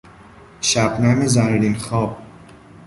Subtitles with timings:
[0.61, 2.17] شبنم زرین خواب